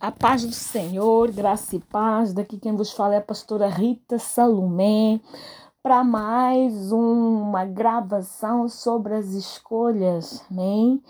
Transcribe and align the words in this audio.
A 0.00 0.12
paz 0.12 0.44
do 0.44 0.52
Senhor, 0.52 1.32
graça 1.32 1.74
e 1.74 1.80
paz. 1.80 2.32
Daqui 2.32 2.56
quem 2.56 2.76
vos 2.76 2.92
fala 2.92 3.16
é 3.16 3.18
a 3.18 3.22
pastora 3.22 3.66
Rita 3.66 4.16
Salomé 4.16 5.18
para 5.82 6.04
mais 6.04 6.92
uma 6.92 7.64
gravação 7.64 8.68
sobre 8.68 9.14
as 9.14 9.30
escolhas, 9.30 10.44
amém? 10.48 11.02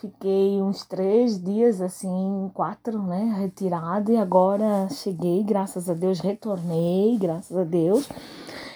Fiquei 0.00 0.60
uns 0.60 0.84
três 0.84 1.40
dias, 1.40 1.80
assim, 1.80 2.50
quatro, 2.52 3.00
né, 3.00 3.32
retirada 3.38 4.10
e 4.10 4.16
agora 4.16 4.88
cheguei, 4.90 5.44
graças 5.44 5.88
a 5.88 5.94
Deus, 5.94 6.18
retornei, 6.18 7.16
graças 7.18 7.56
a 7.56 7.62
Deus. 7.62 8.08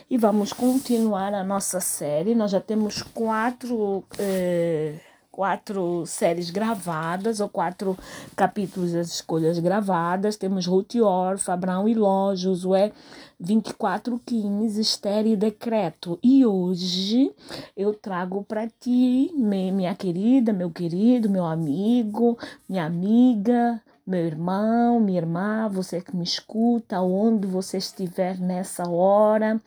E 0.09 0.17
vamos 0.17 0.53
continuar 0.53 1.35
a 1.35 1.43
nossa 1.43 1.81
série. 1.81 2.37
Nós 2.37 2.53
já 2.53 2.61
temos 2.61 3.03
quatro. 3.03 4.05
Eh, 4.17 5.01
quatro 5.31 6.05
séries 6.07 6.51
gravadas, 6.51 7.41
ou 7.41 7.49
quatro 7.49 7.97
capítulos 8.37 8.93
das 8.93 9.09
escolhas 9.09 9.59
gravadas. 9.59 10.37
Temos 10.37 10.67
Ruth 10.67 10.97
Orfa, 10.97 11.53
Abraão 11.53 11.89
e 11.89 11.95
Ló, 11.95 12.35
Josué 12.35 12.93
24 13.39 14.21
Kings, 14.25 14.79
Esther 14.79 15.27
e 15.27 15.37
Decreto. 15.37 16.19
E 16.23 16.45
hoje 16.45 17.33
eu 17.77 17.95
trago 17.95 18.45
para 18.45 18.69
ti, 18.69 19.33
minha 19.35 19.95
querida, 19.95 20.53
meu 20.53 20.71
querido, 20.71 21.31
meu 21.31 21.47
amigo, 21.47 22.39
minha 22.69 22.85
amiga, 22.85 23.81
meu 24.07 24.27
irmão, 24.27 25.01
minha 25.01 25.21
irmã, 25.21 25.69
você 25.71 26.01
que 26.01 26.15
me 26.15 26.25
escuta, 26.25 27.01
onde 27.01 27.47
você 27.47 27.79
estiver 27.79 28.39
nessa 28.39 28.89
hora, 28.89 29.61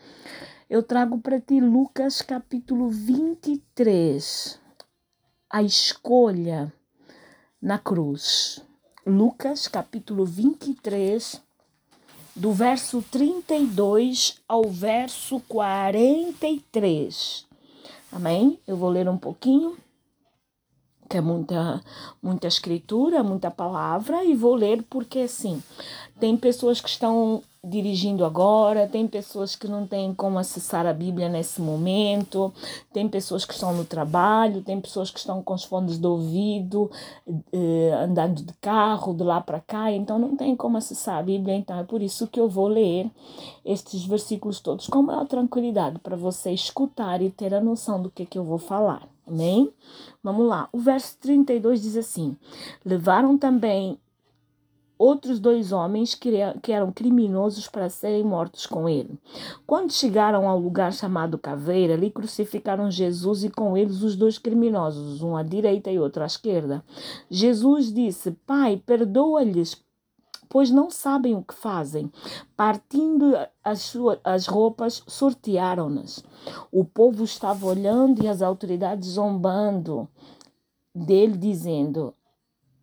eu 0.70 0.84
trago 0.84 1.18
para 1.20 1.40
ti 1.40 1.59
Lucas 1.59 2.21
capítulo 2.21 2.90
23 2.90 4.62
a 5.53 5.62
escolha 5.62 6.73
na 7.62 7.77
cruz. 7.77 8.59
Lucas 9.05 9.67
capítulo 9.67 10.26
23, 10.26 11.39
do 12.35 12.52
verso 12.52 13.05
32 13.12 14.41
ao 14.48 14.63
verso 14.63 15.40
43. 15.41 17.46
Amém? 18.12 18.59
Eu 18.65 18.76
vou 18.76 18.90
ler 18.90 19.07
um 19.07 19.20
pouquinho, 19.20 19.77
que 21.07 21.18
é 21.18 21.21
muita, 21.21 21.84
muita 22.20 22.48
escritura, 22.48 23.21
muita 23.21 23.51
palavra, 23.51 24.26
e 24.26 24.34
vou 24.34 24.55
ler 24.55 24.81
porque 24.90 25.20
assim, 25.20 25.62
tem 26.20 26.35
pessoas 26.35 26.81
que 26.81 26.90
estão 26.90 27.43
dirigindo 27.63 28.25
agora, 28.25 28.89
tem 28.89 29.07
pessoas 29.07 29.55
que 29.55 29.69
não 29.69 29.87
têm 29.87 30.13
como 30.13 30.37
acessar 30.37 30.85
a 30.85 30.91
Bíblia 30.91 31.29
nesse 31.29 31.61
momento, 31.61 32.53
tem 32.91 33.07
pessoas 33.07 33.45
que 33.45 33.53
estão 33.53 33.73
no 33.73 33.85
trabalho, 33.85 34.61
tem 34.61 34.81
pessoas 34.81 35.09
que 35.09 35.17
estão 35.17 35.41
com 35.41 35.53
os 35.53 35.63
fones 35.63 35.97
de 35.97 36.05
ouvido, 36.05 36.91
eh, 37.53 37.97
andando 38.03 38.43
de 38.43 38.53
carro, 38.59 39.13
de 39.13 39.23
lá 39.23 39.39
para 39.39 39.61
cá, 39.61 39.89
então 39.91 40.19
não 40.19 40.35
tem 40.35 40.55
como 40.57 40.77
acessar 40.77 41.19
a 41.19 41.23
Bíblia, 41.23 41.55
então 41.55 41.79
é 41.79 41.84
por 41.84 42.01
isso 42.01 42.27
que 42.27 42.39
eu 42.39 42.49
vou 42.49 42.67
ler 42.67 43.09
estes 43.63 44.03
versículos 44.03 44.59
todos 44.59 44.87
com 44.87 45.01
maior 45.01 45.25
tranquilidade 45.25 45.99
para 45.99 46.17
você 46.17 46.51
escutar 46.51 47.21
e 47.21 47.29
ter 47.29 47.53
a 47.53 47.61
noção 47.61 48.01
do 48.01 48.09
que, 48.09 48.25
que 48.25 48.37
eu 48.37 48.43
vou 48.43 48.57
falar. 48.57 49.07
Amém? 49.25 49.71
Vamos 50.21 50.45
lá. 50.47 50.67
O 50.73 50.79
verso 50.79 51.17
32 51.21 51.81
diz 51.81 51.95
assim: 51.95 52.35
Levaram 52.84 53.37
também 53.37 53.97
outros 55.04 55.37
dois 55.37 55.73
homens 55.73 56.15
que, 56.15 56.32
eram 56.71 56.90
criminosos 56.90 57.68
para 57.68 57.90
serem 57.90 58.23
mortos 58.23 58.65
com 58.65 58.87
ele. 58.87 59.20
Quando 59.68 59.91
chegaram 59.91 60.48
ao 60.48 60.57
lugar 60.57 60.93
chamado 60.93 61.37
Caveira, 61.37 61.96
ali 61.96 62.09
crucificaram 62.09 62.90
Jesus 62.90 63.43
e 63.43 63.49
com 63.49 63.76
eles 63.76 64.01
os 64.01 64.16
dois 64.16 64.38
criminosos, 64.38 65.22
um 65.22 65.35
à 65.35 65.44
direita 65.44 65.91
e 65.91 66.00
outro 66.00 66.24
à 66.24 66.25
esquerda. 66.25 66.81
Jesus 67.29 67.94
disse: 67.94 68.31
Pai, 68.31 68.81
perdoa-lhes, 68.85 69.84
pois 70.47 70.72
não 70.72 70.90
sabem 70.90 71.35
o 71.35 71.44
que 71.44 71.53
fazem. 71.53 72.09
Partindo 72.56 73.35
as, 73.62 73.81
suas, 73.81 74.19
as 74.24 74.47
roupas, 74.47 75.03
sortearam-nas. 75.06 76.24
O 76.72 76.85
povo 76.85 77.25
estava 77.25 77.66
olhando 77.66 78.24
e 78.24 78.28
as 78.30 78.41
autoridades 78.41 79.09
zombando 79.09 80.08
dele, 80.96 81.35
dizendo: 81.38 82.14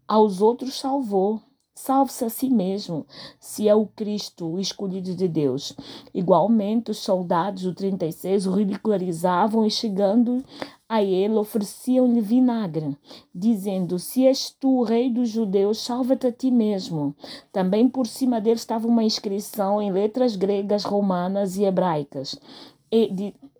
Aos 0.06 0.42
outros 0.42 0.78
salvou 0.78 1.40
Salve-se 1.82 2.26
a 2.26 2.28
si 2.28 2.50
mesmo, 2.50 3.06
se 3.38 3.66
é 3.66 3.74
o 3.74 3.86
Cristo, 3.86 4.46
o 4.46 4.60
escolhido 4.60 5.14
de 5.14 5.26
Deus. 5.26 5.72
Igualmente, 6.12 6.90
os 6.90 6.98
soldados 6.98 7.62
do 7.62 7.74
36 7.74 8.46
o 8.46 8.52
ridicularizavam 8.52 9.64
e, 9.64 9.70
chegando 9.70 10.44
a 10.86 11.02
ele, 11.02 11.36
ofereciam-lhe 11.36 12.20
vinagre, 12.20 12.94
dizendo: 13.34 13.98
Se 13.98 14.26
és 14.26 14.50
tu 14.50 14.80
o 14.80 14.82
rei 14.82 15.08
dos 15.08 15.30
judeus, 15.30 15.78
salva-te 15.78 16.26
a 16.26 16.32
ti 16.32 16.50
mesmo. 16.50 17.14
Também 17.50 17.88
por 17.88 18.06
cima 18.06 18.42
dele 18.42 18.56
estava 18.56 18.86
uma 18.86 19.02
inscrição 19.02 19.80
em 19.80 19.90
letras 19.90 20.36
gregas, 20.36 20.84
romanas 20.84 21.56
e 21.56 21.64
hebraicas. 21.64 22.38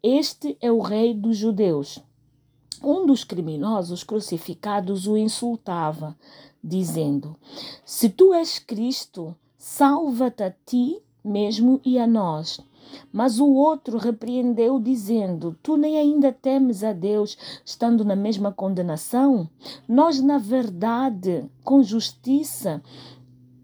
Este 0.02 0.58
é 0.60 0.70
o 0.70 0.80
rei 0.80 1.14
dos 1.14 1.38
judeus. 1.38 1.98
Um 2.82 3.06
dos 3.06 3.24
criminosos 3.24 4.04
crucificados 4.04 5.06
o 5.06 5.16
insultava 5.16 6.16
dizendo: 6.62 7.36
Se 7.84 8.08
tu 8.08 8.32
és 8.34 8.58
Cristo, 8.58 9.34
salva-te 9.56 10.42
a 10.42 10.54
ti 10.66 11.00
mesmo 11.24 11.80
e 11.84 11.98
a 11.98 12.06
nós. 12.06 12.60
Mas 13.12 13.38
o 13.38 13.46
outro 13.46 13.98
repreendeu, 13.98 14.80
dizendo: 14.80 15.56
Tu 15.62 15.76
nem 15.76 15.98
ainda 15.98 16.32
temes 16.32 16.82
a 16.82 16.92
Deus, 16.92 17.36
estando 17.64 18.04
na 18.04 18.16
mesma 18.16 18.52
condenação? 18.52 19.48
Nós, 19.88 20.20
na 20.20 20.38
verdade, 20.38 21.44
com 21.62 21.82
justiça, 21.82 22.82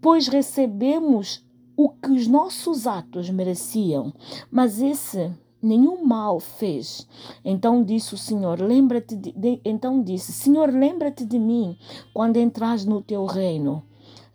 pois 0.01 0.27
recebemos 0.27 1.45
o 1.75 1.89
que 1.89 2.09
os 2.09 2.27
nossos 2.27 2.87
atos 2.87 3.29
mereciam. 3.29 4.13
Mas 4.49 4.81
esse 4.81 5.31
nenhum 5.61 6.03
mal 6.05 6.39
fez. 6.39 7.07
Então 7.43 7.83
disse 7.83 8.13
o 8.13 8.17
Senhor, 8.17 8.59
lembra-te 8.61 9.15
de, 9.15 9.31
de, 9.31 9.61
então 9.63 10.01
disse, 10.01 10.31
Senhor, 10.31 10.69
lembra-te 10.69 11.25
de 11.25 11.39
mim 11.39 11.77
quando 12.13 12.37
entras 12.37 12.85
no 12.85 13.01
teu 13.01 13.25
reino. 13.25 13.83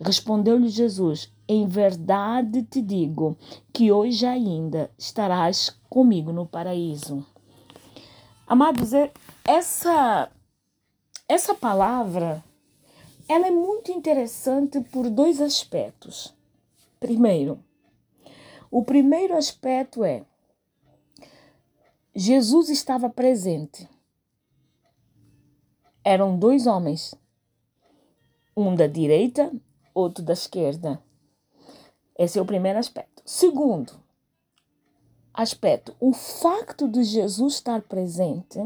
Respondeu-lhe 0.00 0.68
Jesus: 0.68 1.32
Em 1.46 1.66
verdade 1.66 2.62
te 2.62 2.82
digo 2.82 3.36
que 3.72 3.92
hoje 3.92 4.26
ainda 4.26 4.90
estarás 4.98 5.70
comigo 5.88 6.32
no 6.32 6.46
paraíso. 6.46 7.24
Amados, 8.46 8.92
é, 8.92 9.12
essa 9.44 10.30
essa 11.28 11.54
palavra 11.54 12.44
ela 13.28 13.46
é 13.46 13.50
muito 13.50 13.90
interessante 13.90 14.80
por 14.80 15.08
dois 15.08 15.40
aspectos. 15.40 16.34
Primeiro, 17.00 17.58
o 18.70 18.84
primeiro 18.84 19.36
aspecto 19.36 20.04
é 20.04 20.24
Jesus 22.14 22.68
estava 22.68 23.08
presente. 23.08 23.88
Eram 26.04 26.38
dois 26.38 26.66
homens, 26.66 27.14
um 28.56 28.74
da 28.74 28.86
direita, 28.86 29.50
outro 29.94 30.22
da 30.22 30.34
esquerda. 30.34 31.02
Esse 32.18 32.38
é 32.38 32.42
o 32.42 32.46
primeiro 32.46 32.78
aspecto. 32.78 33.22
Segundo 33.24 33.94
aspecto, 35.32 35.94
o 35.98 36.12
facto 36.12 36.86
de 36.86 37.02
Jesus 37.02 37.54
estar 37.54 37.80
presente 37.82 38.58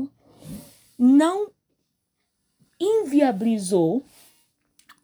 não 0.98 1.50
inviabilizou 2.80 4.02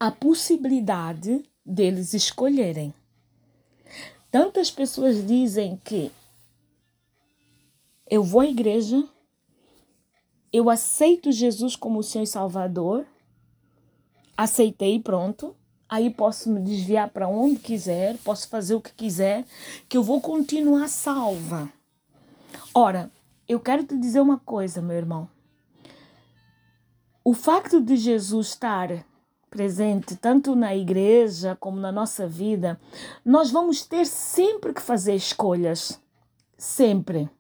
a 0.01 0.11
possibilidade 0.11 1.49
deles 1.65 2.13
escolherem. 2.13 2.93
Tantas 4.31 4.71
pessoas 4.71 5.25
dizem 5.25 5.77
que 5.85 6.11
eu 8.13 8.23
vou 8.23 8.43
à 8.43 8.47
igreja, 8.47 9.03
eu 10.53 10.69
aceito 10.69 11.33
Jesus 11.33 11.75
como 11.75 12.03
Senhor 12.03 12.25
e 12.25 12.27
Salvador, 12.27 13.07
aceitei, 14.37 15.01
pronto. 15.01 15.57
Aí 15.89 16.11
posso 16.11 16.51
me 16.51 16.61
desviar 16.61 17.09
para 17.09 17.27
onde 17.27 17.59
quiser, 17.59 18.19
posso 18.19 18.51
fazer 18.51 18.75
o 18.75 18.83
que 18.83 18.93
quiser, 18.93 19.47
que 19.89 19.97
eu 19.97 20.03
vou 20.03 20.21
continuar 20.21 20.89
salva. 20.89 21.73
Ora, 22.75 23.11
eu 23.49 23.59
quero 23.59 23.83
te 23.83 23.97
dizer 23.97 24.21
uma 24.21 24.39
coisa, 24.39 24.83
meu 24.83 24.97
irmão. 24.99 25.27
O 27.25 27.33
facto 27.33 27.81
de 27.81 27.97
Jesus 27.97 28.49
estar 28.49 29.07
presente 29.49 30.17
tanto 30.17 30.55
na 30.55 30.77
igreja 30.77 31.57
como 31.59 31.81
na 31.81 31.91
nossa 31.91 32.29
vida, 32.29 32.79
nós 33.25 33.51
vamos 33.51 33.87
ter 33.87 34.05
sempre 34.05 34.75
que 34.75 34.83
fazer 34.83 35.15
escolhas. 35.15 35.99
Sempre. 36.59 37.31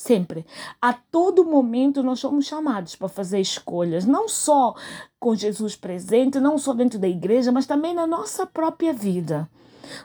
Sempre. 0.00 0.46
A 0.80 0.94
todo 0.94 1.44
momento 1.44 2.02
nós 2.02 2.20
somos 2.20 2.46
chamados 2.46 2.96
para 2.96 3.06
fazer 3.06 3.38
escolhas, 3.38 4.06
não 4.06 4.30
só 4.30 4.74
com 5.18 5.34
Jesus 5.34 5.76
presente, 5.76 6.40
não 6.40 6.56
só 6.56 6.72
dentro 6.72 6.98
da 6.98 7.06
igreja, 7.06 7.52
mas 7.52 7.66
também 7.66 7.92
na 7.92 8.06
nossa 8.06 8.46
própria 8.46 8.94
vida. 8.94 9.46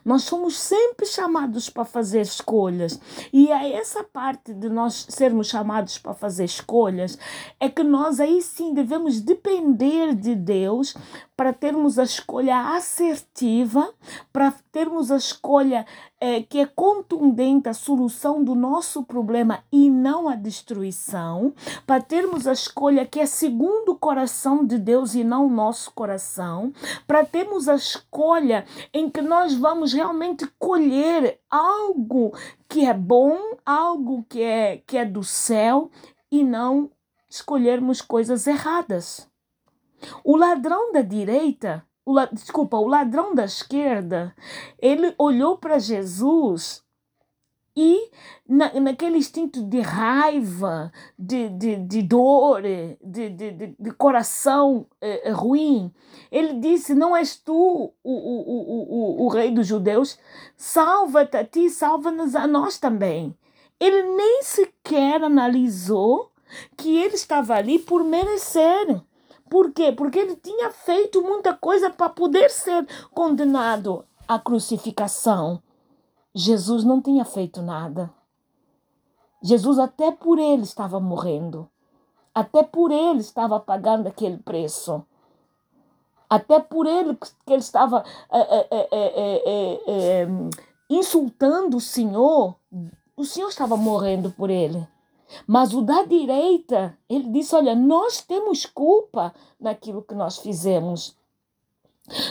Nós 0.04 0.24
somos 0.24 0.58
sempre 0.58 1.06
chamados 1.06 1.70
para 1.70 1.86
fazer 1.86 2.22
escolhas. 2.22 3.00
E 3.32 3.50
é 3.50 3.74
essa 3.74 4.04
parte 4.04 4.54
de 4.54 4.68
nós 4.68 5.08
sermos 5.10 5.48
chamados 5.48 5.98
para 5.98 6.14
fazer 6.14 6.44
escolhas 6.44 7.18
é 7.58 7.70
que 7.70 7.84
nós 7.84 8.20
aí 8.20 8.42
sim 8.42 8.74
devemos 8.74 9.22
depender 9.22 10.14
de 10.14 10.36
Deus 10.36 10.94
para 11.38 11.54
termos 11.54 11.98
a 12.00 12.04
escolha 12.04 12.76
assertiva, 12.76 13.94
para 14.34 14.54
termos 14.72 15.10
a 15.10 15.18
escolha 15.18 15.86
é, 16.20 16.42
que 16.42 16.60
é 16.60 16.66
contundente, 16.66 17.70
a 17.70 17.74
solução 17.74 18.44
do 18.44 18.56
nosso 18.56 19.04
problema 19.04 19.64
e 19.72 19.90
não 19.90 20.28
a 20.28 20.36
destruição, 20.36 21.54
para 21.86 22.02
termos 22.02 22.48
a 22.48 22.54
escolha 22.54 23.06
que 23.06 23.20
é 23.20 23.26
segundo 23.26 23.94
o 23.94 23.98
coração 23.98 24.66
de 24.66 24.78
Deus 24.78 25.14
e 25.14 25.24
não 25.24 25.48
o 25.48 25.50
nosso 25.50 25.92
coração, 25.94 26.74
para 27.06 27.26
termos 27.26 27.68
a 27.68 27.76
escolha 27.76 28.66
em 28.94 29.10
que 29.10 29.22
nós 29.22 29.54
vamos 29.54 29.94
realmente 29.94 30.48
colher 30.58 31.40
algo 31.50 32.34
que 32.70 32.86
é 32.86 32.94
bom, 32.94 33.38
algo 33.66 34.26
que 34.30 34.42
é, 34.42 34.78
que 34.86 34.98
é 34.98 35.06
do 35.06 35.24
céu 35.24 35.90
e 36.32 36.44
não 36.44 36.90
escolhermos 37.30 38.02
coisas 38.02 38.48
erradas. 38.48 39.30
O 40.24 40.36
ladrão 40.36 40.92
da 40.92 41.02
direita, 41.02 41.86
o, 42.06 42.26
desculpa, 42.28 42.78
o 42.78 42.88
ladrão 42.88 43.34
da 43.34 43.46
esquerda, 43.46 44.36
ele 44.80 45.14
olhou 45.18 45.58
para 45.58 45.80
Jesus 45.80 46.86
e 47.78 48.10
na, 48.48 48.74
naquele 48.80 49.18
instinto 49.18 49.62
de 49.62 49.82
raiva, 49.82 50.94
de, 51.20 51.50
de, 51.50 51.76
de 51.76 52.02
dor, 52.04 52.62
de, 52.62 53.30
de, 53.30 53.76
de, 53.78 53.92
coração 53.92 54.88
eh, 55.02 55.30
ruim, 55.32 55.92
ele 56.32 56.54
disse: 56.54 56.96
Não 56.96 57.18
és 57.18 57.36
tu 57.36 57.54
o, 57.54 57.94
o, 58.02 58.14
o, 58.14 59.24
o, 59.24 59.26
o 59.26 59.28
rei 59.28 59.52
dos 59.52 59.68
judeus? 59.68 60.18
Salva-te 60.56 61.36
a 61.36 61.44
ti, 61.44 61.70
salva-nos 61.70 62.34
a 62.34 62.48
nós 62.48 62.78
também. 62.78 63.36
Ele 63.78 64.04
nem 64.04 64.42
sequer 64.42 65.22
analisou 65.22 66.32
que 66.78 66.98
ele 66.98 67.16
estava 67.16 67.56
ali 67.56 67.78
por 67.78 68.06
merecer. 68.06 69.02
Por 69.56 69.72
quê? 69.72 69.90
Porque 69.90 70.20
ele 70.20 70.36
tinha 70.36 70.70
feito 70.70 71.22
muita 71.22 71.54
coisa 71.54 71.90
para 71.90 72.10
poder 72.10 72.50
ser 72.50 72.86
condenado 73.14 74.04
à 74.28 74.38
crucificação. 74.38 75.64
Jesus 76.34 76.84
não 76.84 77.02
tinha 77.02 77.24
feito 77.24 77.62
nada. 77.62 78.14
Jesus 79.42 79.80
até 79.80 80.12
por 80.12 80.40
ele 80.40 80.64
estava 80.64 81.00
morrendo. 81.00 81.70
Até 82.34 82.64
por 82.64 82.92
ele 82.92 83.22
estava 83.22 83.58
pagando 83.58 84.08
aquele 84.08 84.40
preço. 84.40 85.02
Até 86.30 86.60
por 86.60 86.86
ele 86.86 87.16
que 87.16 87.54
ele 87.54 87.62
estava 87.62 88.04
é, 88.30 88.68
é, 88.70 89.82
é, 89.88 90.28
insultando 90.90 91.78
o 91.78 91.82
Senhor. 91.82 92.58
O 93.16 93.24
Senhor 93.24 93.48
estava 93.48 93.78
morrendo 93.78 94.32
por 94.32 94.50
ele. 94.50 94.86
Mas 95.48 95.74
o 95.74 95.82
da 95.82 96.04
direita, 96.04 96.98
ele 97.10 97.30
disse: 97.30 97.56
Olha, 97.56 97.76
nós 97.76 98.22
temos 98.22 98.66
culpa 98.66 99.34
naquilo 99.60 100.02
que 100.02 100.14
nós 100.14 100.38
fizemos. 100.38 101.16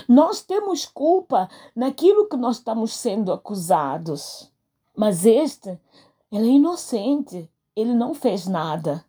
Nós 0.09 0.41
temos 0.41 0.87
culpa 0.87 1.49
naquilo 1.75 2.29
que 2.29 2.37
nós 2.37 2.57
estamos 2.57 2.95
sendo 2.95 3.33
acusados. 3.33 4.51
Mas 4.97 5.27
este, 5.27 5.79
ele 6.31 6.49
é 6.49 6.53
inocente, 6.53 7.51
ele 7.75 7.93
não 7.93 8.15
fez 8.15 8.47
nada. 8.47 9.05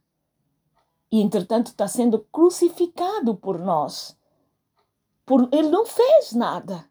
E, 1.12 1.21
entretanto, 1.21 1.68
está 1.68 1.88
sendo 1.88 2.19
crucificado 2.31 3.36
por 3.36 3.59
nós. 3.59 4.18
Por, 5.25 5.47
ele 5.51 5.69
não 5.69 5.86
fez 5.86 6.33
nada. 6.33 6.89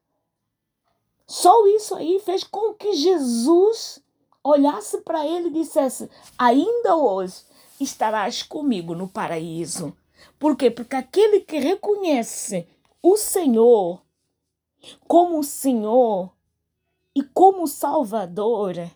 Só 1.26 1.66
isso 1.66 1.94
aí 1.94 2.20
fez 2.20 2.44
com 2.44 2.74
que 2.74 2.92
Jesus 2.92 4.03
olhasse 4.44 4.98
para 4.98 5.26
ele 5.26 5.48
e 5.48 5.52
dissesse: 5.52 6.08
Ainda 6.38 6.94
hoje 6.94 7.42
estarás 7.80 8.42
comigo 8.42 8.94
no 8.94 9.08
paraíso. 9.08 9.96
Por 10.38 10.56
quê? 10.56 10.70
Porque 10.70 10.94
aquele 10.94 11.40
que 11.40 11.58
reconhece 11.58 12.68
o 13.02 13.16
Senhor 13.16 14.02
como 15.08 15.38
o 15.38 15.44
Senhor 15.44 16.30
e 17.14 17.22
como 17.22 17.66
Salvador, 17.66 18.90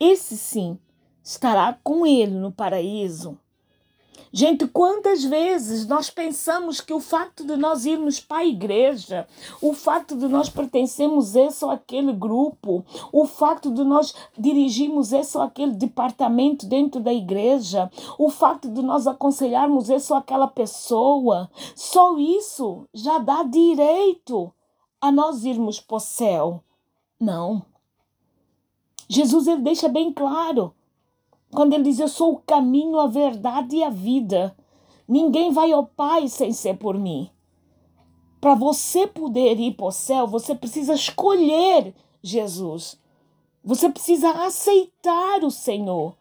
esse 0.00 0.36
sim 0.36 0.78
estará 1.22 1.78
com 1.82 2.06
ele 2.06 2.32
no 2.32 2.50
paraíso. 2.52 3.38
Gente, 4.32 4.66
quantas 4.66 5.24
vezes 5.24 5.86
nós 5.86 6.10
pensamos 6.10 6.80
que 6.80 6.92
o 6.92 7.00
fato 7.00 7.44
de 7.44 7.56
nós 7.56 7.86
irmos 7.86 8.20
para 8.20 8.38
a 8.38 8.46
igreja, 8.46 9.26
o 9.62 9.72
fato 9.72 10.16
de 10.16 10.28
nós 10.28 10.48
pertencermos 10.48 11.34
esse 11.34 11.64
ou 11.64 11.70
aquele 11.70 12.12
grupo, 12.12 12.84
o 13.12 13.26
fato 13.26 13.70
de 13.70 13.82
nós 13.82 14.14
dirigirmos 14.36 15.12
esse 15.12 15.36
ou 15.36 15.42
aquele 15.42 15.72
departamento 15.72 16.66
dentro 16.66 17.00
da 17.00 17.14
igreja, 17.14 17.90
o 18.18 18.28
fato 18.28 18.68
de 18.68 18.82
nós 18.82 19.06
aconselharmos 19.06 19.88
esse 19.88 20.12
ou 20.12 20.18
aquela 20.18 20.48
pessoa, 20.48 21.50
só 21.74 22.18
isso 22.18 22.86
já 22.92 23.18
dá 23.18 23.42
direito 23.42 24.52
a 25.00 25.10
nós 25.10 25.44
irmos 25.44 25.80
para 25.80 25.96
o 25.96 26.00
céu. 26.00 26.62
Não. 27.18 27.64
Jesus 29.08 29.46
ele 29.46 29.62
deixa 29.62 29.88
bem 29.88 30.12
claro 30.12 30.74
quando 31.50 31.72
ele 31.72 31.84
diz: 31.84 31.98
Eu 31.98 32.08
sou 32.08 32.34
o 32.34 32.40
caminho, 32.40 32.98
a 32.98 33.06
verdade 33.06 33.76
e 33.76 33.82
a 33.82 33.90
vida. 33.90 34.56
Ninguém 35.08 35.52
vai 35.52 35.72
ao 35.72 35.86
Pai 35.86 36.28
sem 36.28 36.52
ser 36.52 36.76
por 36.76 36.98
mim. 36.98 37.30
Para 38.40 38.54
você 38.54 39.06
poder 39.06 39.58
ir 39.58 39.74
para 39.74 39.86
o 39.86 39.92
céu, 39.92 40.26
você 40.26 40.54
precisa 40.54 40.94
escolher 40.94 41.94
Jesus. 42.22 42.98
Você 43.64 43.88
precisa 43.88 44.30
aceitar 44.44 45.42
o 45.42 45.50
Senhor. 45.50 46.16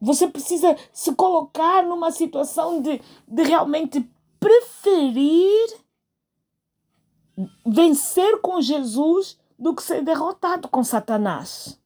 Você 0.00 0.26
precisa 0.26 0.76
se 0.92 1.14
colocar 1.14 1.82
numa 1.84 2.10
situação 2.10 2.80
de, 2.80 3.00
de 3.28 3.42
realmente 3.42 4.08
preferir 4.38 5.80
vencer 7.64 8.40
com 8.40 8.60
Jesus 8.60 9.38
do 9.58 9.74
que 9.74 9.82
ser 9.82 10.02
derrotado 10.02 10.68
com 10.68 10.82
Satanás. 10.82 11.79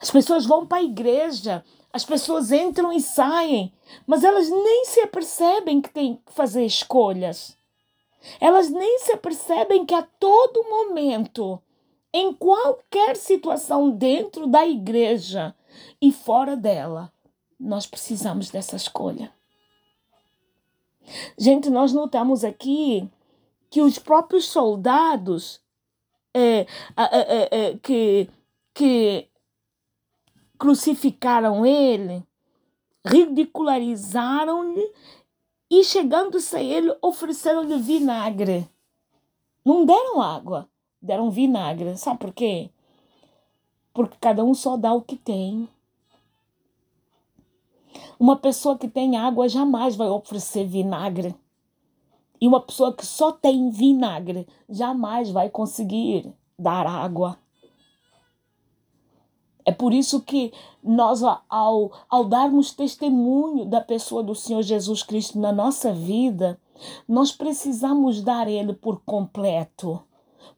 As 0.00 0.10
pessoas 0.10 0.46
vão 0.46 0.66
para 0.66 0.78
a 0.78 0.82
igreja, 0.82 1.64
as 1.92 2.04
pessoas 2.04 2.50
entram 2.50 2.92
e 2.92 3.00
saem, 3.00 3.72
mas 4.06 4.24
elas 4.24 4.48
nem 4.48 4.84
se 4.86 5.00
apercebem 5.00 5.80
que 5.80 5.90
têm 5.90 6.16
que 6.24 6.32
fazer 6.32 6.64
escolhas. 6.64 7.58
Elas 8.40 8.70
nem 8.70 8.98
se 9.00 9.12
apercebem 9.12 9.84
que 9.84 9.94
a 9.94 10.02
todo 10.02 10.64
momento, 10.64 11.60
em 12.12 12.32
qualquer 12.32 13.16
situação 13.16 13.90
dentro 13.90 14.46
da 14.46 14.66
igreja 14.66 15.54
e 16.00 16.12
fora 16.12 16.56
dela, 16.56 17.12
nós 17.58 17.86
precisamos 17.86 18.50
dessa 18.50 18.76
escolha. 18.76 19.32
Gente, 21.36 21.68
nós 21.68 21.92
notamos 21.92 22.44
aqui 22.44 23.08
que 23.68 23.80
os 23.80 23.98
próprios 23.98 24.46
soldados 24.46 25.60
é, 26.32 26.66
é, 26.96 27.48
é, 27.50 27.78
que, 27.78 28.28
que 28.72 29.29
crucificaram 30.60 31.64
ele, 31.64 32.22
ridicularizaram-lhe 33.02 34.92
e, 35.70 35.82
chegando-se 35.82 36.54
a 36.54 36.62
ele, 36.62 36.94
ofereceram-lhe 37.00 37.78
vinagre. 37.78 38.68
Não 39.64 39.86
deram 39.86 40.20
água, 40.20 40.68
deram 41.00 41.30
vinagre. 41.30 41.96
Sabe 41.96 42.18
por 42.18 42.34
quê? 42.34 42.68
Porque 43.94 44.18
cada 44.20 44.44
um 44.44 44.52
só 44.52 44.76
dá 44.76 44.92
o 44.92 45.00
que 45.00 45.16
tem. 45.16 45.66
Uma 48.18 48.36
pessoa 48.36 48.76
que 48.76 48.86
tem 48.86 49.16
água 49.16 49.48
jamais 49.48 49.96
vai 49.96 50.08
oferecer 50.10 50.66
vinagre. 50.66 51.34
E 52.38 52.46
uma 52.46 52.60
pessoa 52.60 52.92
que 52.92 53.06
só 53.06 53.32
tem 53.32 53.70
vinagre 53.70 54.46
jamais 54.68 55.30
vai 55.30 55.48
conseguir 55.48 56.30
dar 56.58 56.86
água. 56.86 57.38
É 59.70 59.72
por 59.72 59.94
isso 59.94 60.20
que 60.22 60.52
nós, 60.82 61.22
ao, 61.22 61.92
ao 62.08 62.24
darmos 62.24 62.72
testemunho 62.72 63.64
da 63.64 63.80
pessoa 63.80 64.20
do 64.20 64.34
Senhor 64.34 64.62
Jesus 64.62 65.04
Cristo 65.04 65.38
na 65.38 65.52
nossa 65.52 65.92
vida, 65.92 66.60
nós 67.06 67.30
precisamos 67.30 68.20
dar 68.20 68.48
Ele 68.48 68.72
por 68.72 69.00
completo. 69.04 70.02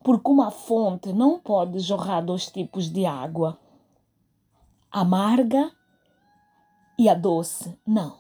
Porque 0.03 0.31
uma 0.31 0.51
fonte 0.51 1.13
não 1.13 1.39
pode 1.39 1.79
jorrar 1.81 2.25
dois 2.25 2.47
tipos 2.47 2.91
de 2.91 3.05
água: 3.05 3.59
amarga 4.91 5.71
e 6.99 7.07
a 7.07 7.13
doce. 7.13 7.79
Não. 7.87 8.17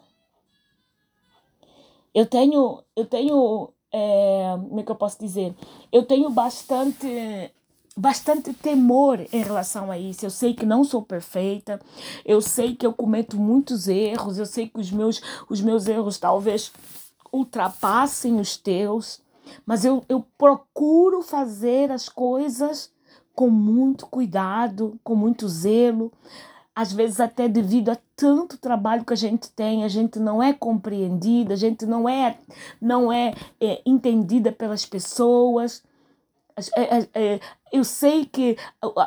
Eu 2.14 2.26
tenho, 2.26 2.84
eu 2.94 3.06
tenho, 3.06 3.72
é, 3.90 4.58
como 4.68 4.80
é 4.80 4.82
que 4.82 4.92
eu 4.92 4.96
posso 4.96 5.18
dizer? 5.18 5.56
Eu 5.90 6.04
tenho 6.04 6.28
bastante 6.28 7.50
bastante 7.96 8.52
temor 8.54 9.20
em 9.32 9.42
relação 9.42 9.90
a 9.90 9.98
isso. 9.98 10.24
Eu 10.24 10.30
sei 10.30 10.54
que 10.54 10.64
não 10.64 10.84
sou 10.84 11.02
perfeita, 11.02 11.80
eu 12.24 12.40
sei 12.40 12.74
que 12.74 12.86
eu 12.86 12.92
cometo 12.92 13.36
muitos 13.36 13.88
erros, 13.88 14.38
eu 14.38 14.46
sei 14.46 14.68
que 14.68 14.80
os 14.80 14.90
meus, 14.90 15.20
os 15.48 15.60
meus 15.60 15.86
erros 15.86 16.18
talvez 16.18 16.72
ultrapassem 17.32 18.38
os 18.38 18.56
teus, 18.56 19.20
Mas 19.66 19.84
eu, 19.84 20.04
eu 20.08 20.24
procuro 20.38 21.22
fazer 21.22 21.90
as 21.90 22.08
coisas 22.08 22.90
com 23.34 23.50
muito 23.50 24.06
cuidado, 24.06 24.98
com 25.02 25.14
muito 25.14 25.48
zelo. 25.48 26.12
Às 26.74 26.92
vezes, 26.92 27.20
até 27.20 27.48
devido 27.48 27.90
a 27.90 27.98
tanto 28.16 28.56
trabalho 28.56 29.04
que 29.04 29.12
a 29.12 29.16
gente 29.16 29.50
tem, 29.50 29.84
a 29.84 29.88
gente 29.88 30.18
não 30.18 30.42
é 30.42 30.52
compreendida, 30.52 31.54
a 31.54 31.56
gente 31.56 31.84
não 31.84 32.08
é, 32.08 32.38
não 32.80 33.12
é, 33.12 33.34
é 33.60 33.82
entendida 33.84 34.52
pelas 34.52 34.86
pessoas. 34.86 35.82
É, 36.76 36.82
é, 36.82 37.08
é, 37.14 37.40
eu 37.72 37.84
sei 37.84 38.26
que 38.26 38.56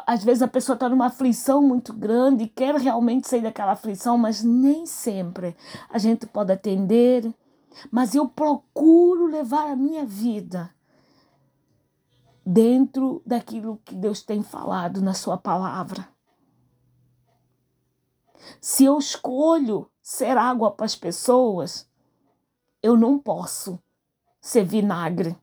às 0.07 0.23
vezes 0.23 0.41
a 0.41 0.47
pessoa 0.47 0.73
está 0.75 0.89
numa 0.89 1.07
aflição 1.07 1.61
muito 1.61 1.93
grande 1.93 2.43
e 2.43 2.47
quer 2.47 2.75
realmente 2.75 3.27
sair 3.27 3.41
daquela 3.41 3.73
aflição, 3.73 4.17
mas 4.17 4.43
nem 4.43 4.85
sempre 4.85 5.55
a 5.89 5.97
gente 5.97 6.25
pode 6.25 6.51
atender. 6.51 7.31
Mas 7.91 8.15
eu 8.15 8.27
procuro 8.27 9.27
levar 9.27 9.69
a 9.69 9.75
minha 9.75 10.05
vida 10.05 10.73
dentro 12.45 13.21
daquilo 13.25 13.81
que 13.83 13.93
Deus 13.93 14.21
tem 14.21 14.41
falado 14.41 15.01
na 15.01 15.13
Sua 15.13 15.37
palavra. 15.37 16.07
Se 18.61 18.85
eu 18.85 18.97
escolho 18.97 19.89
ser 20.01 20.37
água 20.37 20.71
para 20.71 20.85
as 20.85 20.95
pessoas, 20.95 21.89
eu 22.81 22.95
não 22.95 23.17
posso 23.17 23.79
ser 24.39 24.63
vinagre. 24.63 25.35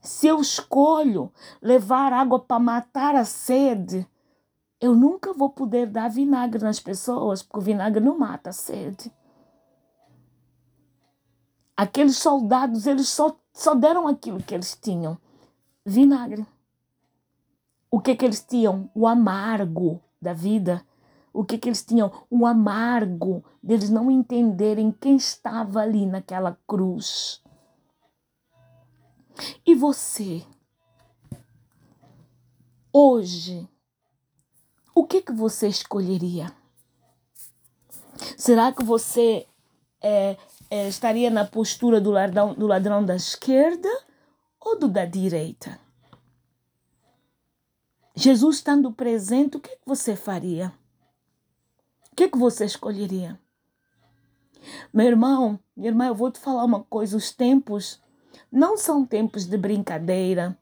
Se 0.00 0.26
eu 0.26 0.40
escolho 0.40 1.30
levar 1.60 2.12
água 2.12 2.40
para 2.40 2.58
matar 2.58 3.14
a 3.14 3.24
sede, 3.24 4.06
eu 4.80 4.94
nunca 4.94 5.34
vou 5.34 5.50
poder 5.50 5.86
dar 5.86 6.08
vinagre 6.08 6.62
nas 6.62 6.80
pessoas, 6.80 7.42
porque 7.42 7.58
o 7.58 7.62
vinagre 7.62 8.02
não 8.02 8.18
mata 8.18 8.48
a 8.48 8.52
sede. 8.52 9.12
Aqueles 11.76 12.16
soldados, 12.16 12.86
eles 12.86 13.08
só, 13.08 13.36
só 13.52 13.74
deram 13.74 14.08
aquilo 14.08 14.42
que 14.42 14.54
eles 14.54 14.78
tinham: 14.80 15.18
vinagre. 15.84 16.46
O 17.90 18.00
que, 18.00 18.14
que 18.14 18.24
eles 18.24 18.42
tinham? 18.42 18.90
O 18.94 19.06
amargo 19.06 20.00
da 20.20 20.32
vida. 20.32 20.84
O 21.32 21.44
que, 21.44 21.58
que 21.58 21.68
eles 21.68 21.84
tinham? 21.84 22.10
O 22.30 22.46
amargo 22.46 23.44
deles 23.62 23.90
não 23.90 24.10
entenderem 24.10 24.90
quem 24.90 25.16
estava 25.16 25.80
ali 25.80 26.06
naquela 26.06 26.58
cruz. 26.66 27.42
E 29.66 29.74
você? 29.74 30.44
Hoje, 32.92 33.68
o 34.94 35.04
que 35.04 35.22
que 35.22 35.32
você 35.32 35.68
escolheria? 35.68 36.52
Será 38.36 38.72
que 38.72 38.84
você 38.84 39.46
é, 40.02 40.36
é, 40.68 40.88
estaria 40.88 41.30
na 41.30 41.44
postura 41.44 42.00
do 42.00 42.10
ladrão, 42.10 42.54
do 42.54 42.66
ladrão 42.66 43.04
da 43.04 43.16
esquerda 43.16 43.88
ou 44.60 44.78
do 44.78 44.88
da 44.88 45.04
direita? 45.04 45.80
Jesus 48.14 48.56
estando 48.56 48.92
presente, 48.92 49.56
o 49.56 49.60
que, 49.60 49.76
que 49.76 49.86
você 49.86 50.16
faria? 50.16 50.72
O 52.12 52.16
que, 52.16 52.28
que 52.28 52.36
você 52.36 52.64
escolheria? 52.64 53.40
Meu 54.92 55.06
irmão, 55.06 55.58
minha 55.74 55.90
irmã, 55.90 56.06
eu 56.08 56.14
vou 56.14 56.30
te 56.30 56.38
falar 56.38 56.64
uma 56.64 56.82
coisa: 56.84 57.16
os 57.16 57.30
tempos 57.30 58.00
não 58.50 58.76
são 58.76 59.04
tempos 59.04 59.46
de 59.46 59.56
brincadeira. 59.56 60.56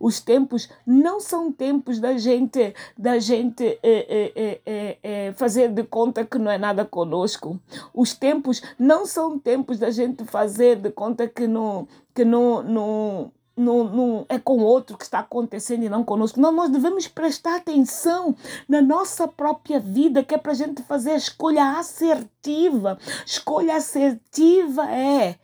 Os 0.00 0.20
tempos 0.20 0.68
não 0.86 1.20
são 1.20 1.52
tempos 1.52 1.98
da 1.98 2.16
gente 2.16 2.74
da 2.96 3.18
gente 3.18 3.78
é, 3.82 4.60
é, 4.64 4.98
é, 5.02 5.32
fazer 5.32 5.68
de 5.68 5.84
conta 5.84 6.24
que 6.24 6.38
não 6.38 6.50
é 6.50 6.58
nada 6.58 6.84
conosco. 6.84 7.60
Os 7.92 8.14
tempos 8.14 8.62
não 8.78 9.06
são 9.06 9.38
tempos 9.38 9.78
da 9.78 9.90
gente 9.90 10.24
fazer 10.24 10.76
de 10.76 10.90
conta 10.90 11.28
que 11.28 11.46
não 11.46 11.86
que 12.14 12.24
não, 12.24 12.62
não, 12.62 13.32
não, 13.56 13.84
não 13.84 14.26
é 14.28 14.38
com 14.38 14.58
outro 14.60 14.96
que 14.96 15.04
está 15.04 15.18
acontecendo 15.18 15.84
e 15.84 15.88
não 15.88 16.02
conosco. 16.02 16.40
Não, 16.40 16.52
nós 16.52 16.70
devemos 16.70 17.06
prestar 17.06 17.56
atenção 17.56 18.34
na 18.66 18.80
nossa 18.80 19.28
própria 19.28 19.78
vida, 19.78 20.24
que 20.24 20.34
é 20.34 20.38
para 20.38 20.52
a 20.52 20.54
gente 20.54 20.82
fazer 20.82 21.10
a 21.10 21.16
escolha 21.16 21.78
assertiva. 21.78 22.98
Escolha 23.26 23.76
assertiva 23.76 24.90
é 24.90 25.36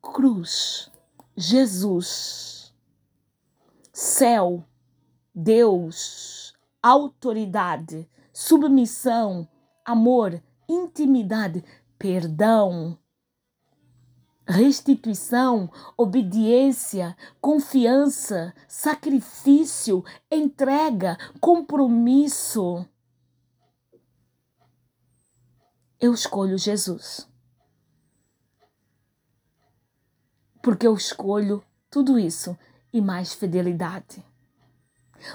cruz 0.00 0.90
Jesus, 1.40 2.74
céu, 3.92 4.64
Deus, 5.32 6.52
autoridade, 6.82 8.10
submissão, 8.32 9.46
amor, 9.84 10.42
intimidade, 10.68 11.64
perdão, 11.96 12.98
restituição, 14.48 15.70
obediência, 15.96 17.16
confiança, 17.40 18.52
sacrifício, 18.66 20.04
entrega, 20.28 21.16
compromisso. 21.40 22.84
Eu 26.00 26.12
escolho 26.12 26.58
Jesus. 26.58 27.28
Porque 30.68 30.86
eu 30.86 30.92
escolho 30.92 31.64
tudo 31.90 32.18
isso 32.18 32.54
e 32.92 33.00
mais 33.00 33.32
fidelidade. 33.32 34.22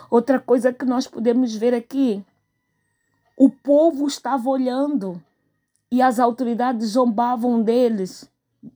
Outra 0.08 0.40
coisa 0.40 0.72
que 0.72 0.86
nós 0.86 1.08
podemos 1.08 1.56
ver 1.56 1.74
aqui, 1.74 2.24
o 3.36 3.50
povo 3.50 4.06
estava 4.06 4.48
olhando 4.48 5.20
e 5.92 6.04
as 6.04 6.20
autoridades 6.20 6.90
zombavam 6.90 7.64
deles, 7.64 8.30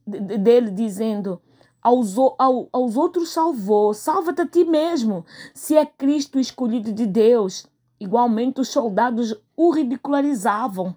dele 0.04 0.72
dizendo: 0.72 1.40
aos, 1.80 2.18
ao, 2.18 2.68
aos 2.72 2.96
outros 2.96 3.28
salvou, 3.28 3.94
salva-te 3.94 4.40
a 4.40 4.46
ti 4.46 4.64
mesmo, 4.64 5.24
se 5.54 5.76
é 5.76 5.86
Cristo 5.86 6.40
escolhido 6.40 6.92
de 6.92 7.06
Deus. 7.06 7.68
Igualmente 8.00 8.60
os 8.60 8.68
soldados 8.68 9.32
o 9.56 9.70
ridicularizavam. 9.70 10.96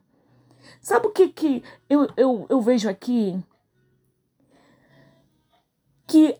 Sabe 0.81 1.05
o 1.05 1.11
que, 1.11 1.27
que 1.27 1.63
eu, 1.87 2.09
eu, 2.17 2.47
eu 2.49 2.61
vejo 2.61 2.89
aqui? 2.89 3.39
Que 6.11 6.37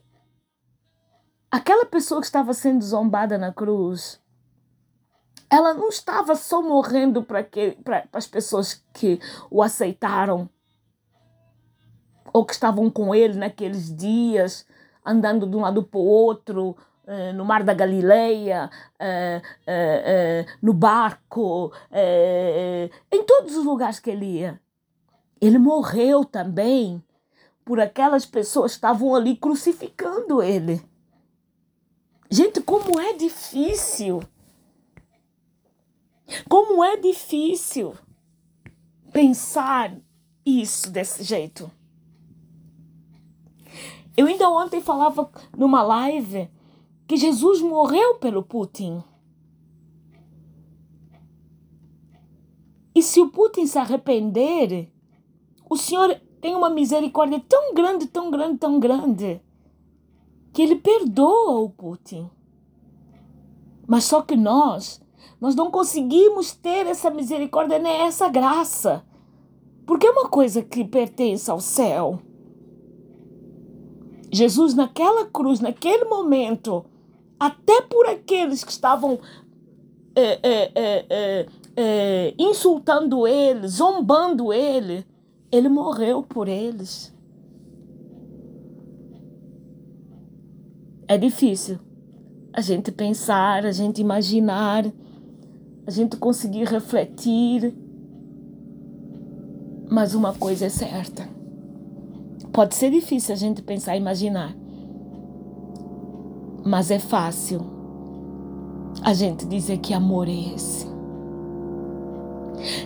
aquela 1.49 1.85
pessoa 1.85 2.19
que 2.19 2.25
estava 2.25 2.53
sendo 2.53 2.83
zombada 2.83 3.37
na 3.37 3.53
cruz, 3.53 4.21
ela 5.49 5.73
não 5.73 5.87
estava 5.87 6.35
só 6.35 6.61
morrendo 6.61 7.23
para 7.23 7.47
as 8.11 8.27
pessoas 8.27 8.83
que 8.93 9.17
o 9.49 9.63
aceitaram 9.63 10.49
ou 12.33 12.45
que 12.45 12.51
estavam 12.51 12.89
com 12.89 13.15
ele 13.15 13.35
naqueles 13.35 13.95
dias, 13.95 14.67
andando 15.05 15.47
de 15.47 15.55
um 15.55 15.61
lado 15.61 15.83
para 15.83 15.99
o 15.99 16.05
outro, 16.05 16.75
eh, 17.07 17.31
no 17.31 17.45
Mar 17.45 17.63
da 17.63 17.73
Galileia, 17.73 18.69
eh, 18.99 19.41
eh, 19.65 20.45
no 20.61 20.73
barco, 20.73 21.71
em 23.09 23.23
todos 23.23 23.55
os 23.55 23.63
lugares 23.63 24.01
que 24.01 24.09
ele 24.09 24.39
ia. 24.39 24.59
Ele 25.39 25.57
morreu 25.57 26.25
também 26.25 27.01
por 27.71 27.79
aquelas 27.79 28.25
pessoas 28.25 28.73
que 28.73 28.79
estavam 28.79 29.15
ali 29.15 29.37
crucificando 29.37 30.43
ele. 30.43 30.83
Gente, 32.29 32.59
como 32.59 32.99
é 32.99 33.13
difícil. 33.13 34.21
Como 36.49 36.83
é 36.83 36.97
difícil 36.97 37.95
pensar 39.13 39.97
isso 40.45 40.91
desse 40.91 41.23
jeito. 41.23 41.71
Eu 44.17 44.27
ainda 44.27 44.49
ontem 44.49 44.81
falava 44.81 45.31
numa 45.57 45.81
live 45.81 46.49
que 47.07 47.15
Jesus 47.15 47.61
morreu 47.61 48.15
pelo 48.15 48.43
Putin. 48.43 49.01
E 52.93 53.01
se 53.01 53.21
o 53.21 53.29
Putin 53.29 53.65
se 53.65 53.79
arrepender, 53.79 54.91
o 55.69 55.77
Senhor 55.77 56.19
tem 56.41 56.55
uma 56.55 56.69
misericórdia 56.69 57.39
tão 57.47 57.73
grande, 57.73 58.07
tão 58.07 58.31
grande, 58.31 58.57
tão 58.57 58.79
grande, 58.79 59.39
que 60.51 60.61
ele 60.63 60.75
perdoa 60.75 61.59
o 61.59 61.69
Putin. 61.69 62.27
Mas 63.87 64.05
só 64.05 64.21
que 64.21 64.35
nós, 64.35 64.99
nós 65.39 65.55
não 65.55 65.69
conseguimos 65.69 66.51
ter 66.51 66.87
essa 66.87 67.11
misericórdia 67.11 67.77
nem 67.77 68.01
essa 68.01 68.27
graça. 68.27 69.05
Porque 69.85 70.07
é 70.07 70.11
uma 70.11 70.29
coisa 70.29 70.61
que 70.63 70.83
pertence 70.83 71.49
ao 71.49 71.59
céu. 71.59 72.19
Jesus, 74.31 74.73
naquela 74.73 75.25
cruz, 75.25 75.59
naquele 75.59 76.05
momento, 76.05 76.85
até 77.39 77.81
por 77.81 78.07
aqueles 78.07 78.63
que 78.63 78.71
estavam 78.71 79.19
é, 80.15 80.39
é, 80.43 81.47
é 81.75 82.33
insultando 82.37 83.27
ele, 83.27 83.67
zombando 83.67 84.53
ele, 84.53 85.05
ele 85.51 85.67
morreu 85.67 86.23
por 86.23 86.47
eles. 86.47 87.13
É 91.07 91.17
difícil 91.17 91.77
a 92.53 92.61
gente 92.61 92.91
pensar, 92.91 93.65
a 93.65 93.71
gente 93.71 93.99
imaginar, 93.99 94.85
a 95.85 95.91
gente 95.91 96.15
conseguir 96.15 96.65
refletir. 96.65 97.73
Mas 99.89 100.15
uma 100.15 100.33
coisa 100.33 100.67
é 100.67 100.69
certa. 100.69 101.27
Pode 102.53 102.75
ser 102.75 102.91
difícil 102.91 103.33
a 103.33 103.37
gente 103.37 103.61
pensar 103.61 103.95
e 103.95 103.99
imaginar. 103.99 104.55
Mas 106.65 106.91
é 106.91 106.99
fácil 106.99 107.61
a 109.03 109.13
gente 109.13 109.45
dizer 109.45 109.79
que 109.79 109.93
amor 109.93 110.27
é 110.27 110.53
esse. 110.53 110.90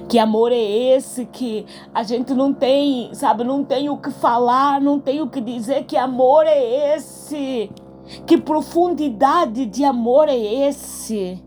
Que 0.08 0.18
amor 0.20 0.52
é 0.52 0.62
esse 0.96 1.26
que 1.26 1.66
a 1.94 2.04
gente 2.04 2.34
não 2.34 2.54
tem, 2.54 3.14
sabe, 3.14 3.44
não 3.44 3.64
tem 3.64 3.90
o 3.90 3.98
que 3.98 4.12
falar, 4.12 4.80
não 4.82 5.00
tem 5.00 5.22
o 5.22 5.30
que 5.30 5.42
dizer. 5.42 5.86
Que 5.86 5.98
amor 5.98 6.46
é 6.46 6.96
esse? 6.96 7.70
Que 8.26 8.38
profundidade 8.38 9.66
de 9.66 9.84
amor 9.84 10.30
é 10.30 10.38
esse? 10.38 11.44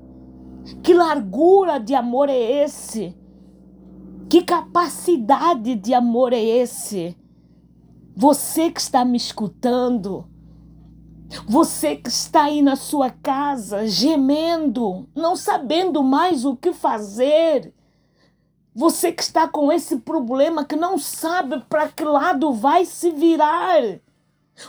Que 0.82 0.92
largura 0.92 1.78
de 1.78 1.94
amor 1.94 2.28
é 2.28 2.64
esse? 2.64 3.16
Que 4.28 4.42
capacidade 4.42 5.74
de 5.74 5.94
amor 5.94 6.32
é 6.32 6.42
esse? 6.42 7.16
Você 8.14 8.70
que 8.70 8.80
está 8.80 9.04
me 9.04 9.16
escutando, 9.16 10.26
você 11.46 11.96
que 11.96 12.08
está 12.08 12.44
aí 12.44 12.60
na 12.60 12.74
sua 12.74 13.10
casa 13.10 13.86
gemendo, 13.86 15.08
não 15.14 15.36
sabendo 15.36 16.02
mais 16.02 16.44
o 16.44 16.56
que 16.56 16.72
fazer. 16.72 17.72
Você 18.74 19.10
que 19.12 19.22
está 19.22 19.48
com 19.48 19.72
esse 19.72 19.96
problema 19.98 20.64
que 20.64 20.76
não 20.76 20.98
sabe 20.98 21.60
para 21.68 21.88
que 21.88 22.04
lado 22.04 22.52
vai 22.52 22.84
se 22.84 23.10
virar. 23.10 24.00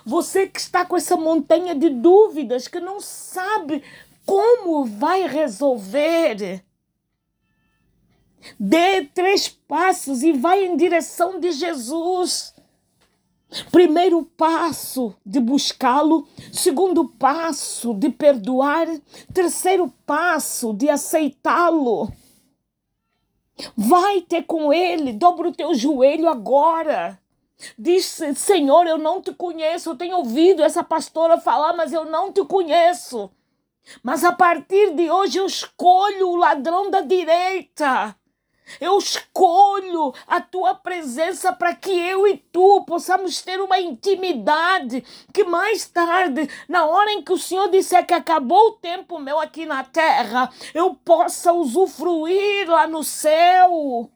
Você 0.05 0.47
que 0.47 0.59
está 0.59 0.85
com 0.85 0.95
essa 0.95 1.17
montanha 1.17 1.75
de 1.75 1.89
dúvidas 1.89 2.67
que 2.67 2.79
não 2.79 2.99
sabe 2.99 3.83
como 4.25 4.85
vai 4.85 5.27
resolver. 5.27 6.63
Dê 8.59 9.05
três 9.05 9.49
passos 9.49 10.23
e 10.23 10.31
vai 10.31 10.65
em 10.65 10.77
direção 10.77 11.39
de 11.39 11.51
Jesus. 11.51 12.53
Primeiro 13.71 14.23
passo 14.37 15.15
de 15.25 15.39
buscá-lo, 15.39 16.27
segundo 16.53 17.09
passo 17.09 17.95
de 17.95 18.09
perdoar, 18.09 18.87
terceiro 19.33 19.91
passo 20.05 20.71
de 20.71 20.87
aceitá-lo. 20.87 22.11
Vai 23.75 24.21
ter 24.21 24.43
com 24.43 24.71
ele, 24.71 25.13
dobra 25.13 25.49
o 25.49 25.55
teu 25.55 25.73
joelho 25.73 26.29
agora. 26.29 27.19
Diz, 27.77 28.19
Senhor, 28.35 28.87
eu 28.87 28.97
não 28.97 29.21
te 29.21 29.33
conheço. 29.33 29.89
Eu 29.89 29.95
tenho 29.95 30.17
ouvido 30.17 30.63
essa 30.63 30.83
pastora 30.83 31.37
falar, 31.37 31.73
mas 31.73 31.91
eu 31.91 32.05
não 32.05 32.31
te 32.31 32.43
conheço. 32.45 33.29
Mas 34.03 34.23
a 34.23 34.31
partir 34.31 34.93
de 34.93 35.09
hoje 35.09 35.39
eu 35.39 35.45
escolho 35.45 36.29
o 36.29 36.35
ladrão 36.35 36.89
da 36.89 37.01
direita. 37.01 38.15
Eu 38.79 38.97
escolho 38.97 40.13
a 40.27 40.41
tua 40.41 40.75
presença 40.75 41.51
para 41.53 41.73
que 41.73 41.91
eu 41.91 42.27
e 42.27 42.37
tu 42.37 42.83
possamos 42.85 43.41
ter 43.41 43.59
uma 43.61 43.79
intimidade 43.79 45.03
que 45.33 45.43
mais 45.43 45.87
tarde, 45.87 46.49
na 46.67 46.85
hora 46.85 47.11
em 47.11 47.21
que 47.21 47.31
o 47.31 47.37
Senhor 47.37 47.69
disser 47.69 48.05
que 48.05 48.13
acabou 48.13 48.69
o 48.69 48.73
tempo 48.73 49.19
meu 49.19 49.39
aqui 49.39 49.65
na 49.65 49.83
terra, 49.83 50.51
eu 50.73 50.93
possa 50.93 51.53
usufruir 51.53 52.69
lá 52.69 52.87
no 52.87 53.03
céu. 53.03 54.09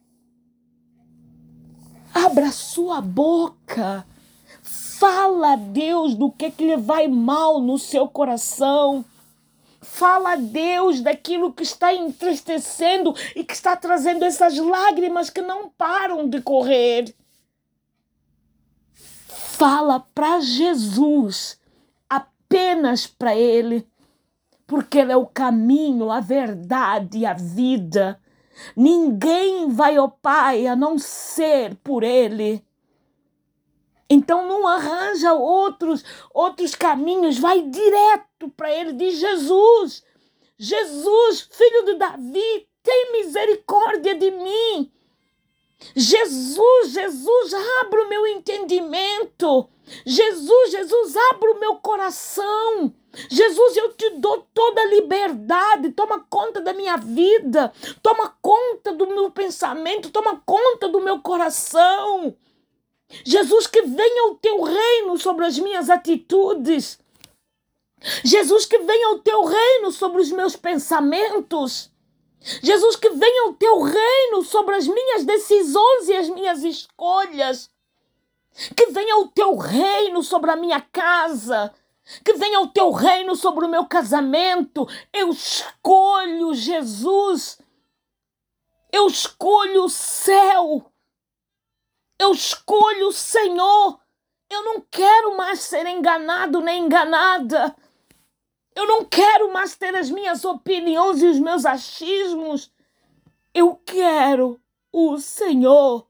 Abra 2.14 2.52
sua 2.52 3.02
boca. 3.02 4.06
Fala 4.62 5.54
a 5.54 5.56
Deus 5.56 6.16
do 6.16 6.32
que, 6.32 6.52
que 6.52 6.66
lhe 6.66 6.78
vai 6.78 7.08
mal 7.08 7.60
no 7.60 7.78
seu 7.78 8.08
coração. 8.08 9.04
Fala 9.84 10.32
a 10.32 10.36
Deus 10.36 11.02
daquilo 11.02 11.54
que 11.54 11.64
está 11.64 11.94
entristecendo 11.94 13.14
e 13.36 13.44
que 13.44 13.54
está 13.54 13.76
trazendo 13.76 14.24
essas 14.24 14.58
lágrimas 14.58 15.30
que 15.30 15.42
não 15.42 15.70
param 15.70 16.28
de 16.28 16.42
correr. 16.42 17.14
Fala 18.94 20.00
para 20.00 20.40
Jesus, 20.40 21.60
apenas 22.10 23.06
para 23.06 23.36
Ele, 23.36 23.88
porque 24.66 25.00
Ele 25.00 25.12
é 25.12 25.18
o 25.18 25.26
caminho, 25.26 26.10
a 26.10 26.20
verdade 26.20 27.20
e 27.20 27.26
a 27.26 27.34
vida. 27.34 28.20
Ninguém 28.76 29.70
vai 29.70 29.98
ao 29.98 30.10
Pai 30.10 30.66
a 30.66 30.76
não 30.76 30.98
ser 30.98 31.76
por 31.84 32.04
Ele. 32.04 32.66
Então 34.10 34.48
não 34.48 34.68
arranja 34.68 35.34
outros 35.34 36.04
outros 36.34 36.76
caminhos, 36.76 37.40
vai 37.40 37.62
direto 37.62 38.33
para 38.50 38.74
ele, 38.74 38.94
diz 38.94 39.20
Jesus. 39.20 40.04
Jesus, 40.58 41.42
filho 41.52 41.86
de 41.86 41.96
Davi, 41.96 42.68
tem 42.82 43.12
misericórdia 43.12 44.16
de 44.16 44.32
mim. 44.32 44.92
Jesus, 45.96 46.92
Jesus, 46.92 47.54
abra 47.82 48.04
o 48.04 48.10
meu 48.10 48.26
entendimento. 48.28 49.70
Jesus, 50.06 50.72
Jesus, 50.72 51.16
abra 51.32 51.52
o 51.52 51.60
meu 51.60 51.76
coração. 51.76 52.94
Jesus, 53.30 53.78
eu 53.78 53.94
te 53.94 54.12
dou 54.12 54.48
toda 54.54 54.82
a 54.82 54.86
liberdade. 54.86 55.92
Toma 55.92 56.26
conta 56.30 56.62
da 56.62 56.74
minha 56.74 56.98
vida. 56.98 57.74
Toma 58.02 58.36
conta 58.42 58.94
do 58.94 59.08
meu 59.08 59.30
pensamento. 59.32 60.10
Toma 60.10 60.42
conta 60.46 60.88
do 60.88 61.02
meu 61.02 61.20
coração. 61.20 62.36
Jesus, 63.26 63.68
que 63.68 63.82
venha 63.84 64.32
o 64.32 64.36
teu 64.36 64.64
reino 64.64 65.18
sobre 65.18 65.46
as 65.46 65.60
minhas 65.60 65.90
atitudes. 65.90 67.00
Jesus, 68.24 68.66
que 68.66 68.80
venha 68.80 69.12
o 69.12 69.20
teu 69.20 69.44
reino 69.46 69.92
sobre 69.92 70.22
os 70.22 70.32
meus 70.32 70.56
pensamentos. 70.56 71.90
Jesus, 72.62 72.98
que 72.98 73.10
venha 73.10 73.50
o 73.50 73.54
teu 73.54 73.82
reino 73.82 74.44
sobre 74.44 74.76
as 74.76 74.88
minhas 74.88 75.24
decisões 75.24 76.10
e 76.10 76.16
as 76.16 76.30
minhas 76.30 76.64
escolhas. 76.64 77.70
Que 78.76 78.88
venha 78.88 79.18
o 79.18 79.30
teu 79.30 79.56
reino 79.56 80.22
sobre 80.22 80.52
a 80.52 80.56
minha 80.56 80.82
casa. 80.82 81.74
Que 82.24 82.34
venha 82.34 82.60
o 82.60 82.68
teu 82.68 82.92
reino 82.92 83.36
sobre 83.36 83.66
o 83.66 83.70
meu 83.70 83.86
casamento. 83.86 84.88
Eu 85.14 85.30
escolho 85.30 86.54
Jesus. 86.54 87.58
Eu 88.92 89.08
escolho 89.08 89.86
o 89.86 89.90
céu. 89.90 90.92
Eu 92.20 92.34
escolho 92.34 93.08
o 93.08 93.14
Senhor. 93.14 94.00
Eu 94.50 94.64
não 94.64 94.82
quero 94.82 95.36
mais 95.38 95.62
ser 95.62 95.86
enganado 95.88 96.62
nem 96.62 96.86
enganada. 96.86 97.76
Eu 98.76 98.88
não 98.88 99.06
quero 99.06 99.52
mais 99.54 99.76
ter 99.76 99.96
as 99.96 100.10
minhas 100.10 100.44
opiniões 100.44 101.22
e 101.22 101.28
os 101.28 101.40
meus 101.40 101.66
achismos. 101.66 102.72
Eu 103.54 103.76
quero 103.76 104.60
o 104.92 105.18
Senhor. 105.20 106.08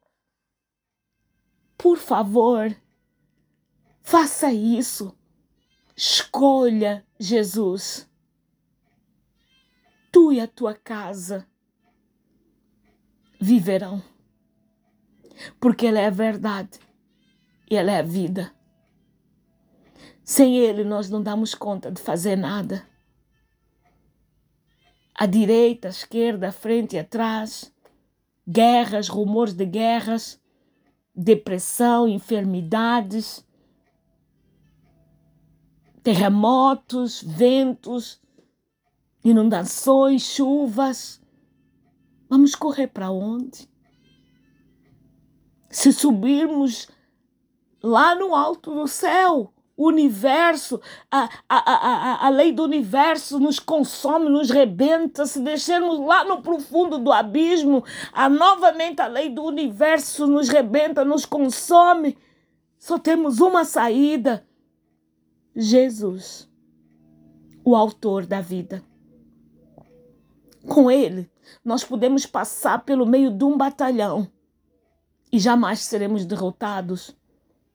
Por 1.78 1.97
favor, 1.97 2.76
faça 4.02 4.52
isso. 4.52 5.17
Escolha 5.95 7.06
Jesus. 7.19 8.10
Tu 10.12 10.34
e 10.34 10.39
a 10.39 10.47
tua 10.47 10.73
casa 10.73 11.47
viverão 13.39 14.02
porque 15.60 15.86
Ele 15.86 15.99
é 15.99 16.08
a 16.08 16.12
verdade 16.12 16.80
e 17.69 17.76
Ele 17.76 17.91
é 17.91 17.99
a 17.99 18.04
vida. 18.04 18.52
Sem 20.23 20.57
Ele, 20.57 20.83
nós 20.83 21.09
não 21.09 21.21
damos 21.21 21.53
conta 21.53 21.91
de 21.91 22.01
fazer 22.01 22.36
nada. 22.36 22.88
À 25.13 25.25
direita, 25.25 25.89
à 25.89 25.91
esquerda, 25.91 26.47
à 26.47 26.51
frente 26.51 26.95
e 26.95 26.99
atrás, 26.99 27.71
guerras, 28.47 29.09
rumores 29.09 29.53
de 29.53 29.65
guerras, 29.65 30.41
depressão, 31.13 32.07
enfermidades, 32.07 33.45
terremotos, 36.01 37.21
ventos, 37.21 38.21
inundações, 39.23 40.23
chuvas. 40.23 41.21
Vamos 42.29 42.55
correr 42.55 42.88
para 42.88 43.12
onde? 43.12 43.69
Se 45.69 45.91
subirmos 45.91 46.88
lá 47.81 48.15
no 48.15 48.36
alto 48.36 48.73
do 48.73 48.88
céu, 48.88 49.53
o 49.84 49.88
universo, 49.88 50.80
a, 51.12 51.30
a, 51.50 51.58
a, 51.58 52.28
a, 52.28 52.30
lei 52.30 52.54
do 52.54 52.63
universo 52.63 53.38
nos 53.39 53.60
consome, 53.60 54.30
nos 54.30 54.50
rebenta. 54.50 55.26
Se 55.26 55.41
descermos 55.41 56.00
lá 56.00 56.24
no 56.24 56.41
profundo 56.41 56.98
do 56.98 57.12
abismo, 57.12 57.84
a, 58.13 58.30
novamente 58.30 59.02
a 59.02 59.08
lei 59.08 59.30
do 59.30 59.43
universo 59.43 60.26
nos 60.26 60.48
rebenta, 60.48 61.04
nos 61.04 61.26
consome. 61.26 62.17
Só 62.80 62.98
temos 62.98 63.41
uma 63.41 63.65
saída: 63.65 64.48
Jesus, 65.54 66.50
o 67.63 67.76
autor 67.76 68.26
da 68.26 68.39
vida. 68.39 68.82
Com 70.65 70.89
ele, 70.89 71.30
nós 71.63 71.84
podemos 71.84 72.26
passar 72.26 72.86
pelo 72.86 73.06
meio 73.06 73.30
de 73.30 73.43
um 73.43 73.58
batalhão 73.58 74.32
e 75.30 75.38
jamais 75.38 75.80
seremos 75.80 76.26
derrotados. 76.26 77.13